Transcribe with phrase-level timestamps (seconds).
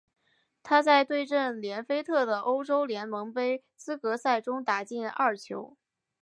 [0.63, 5.77] 他在对阵连菲特的欧洲联盟杯资格赛中打进二球。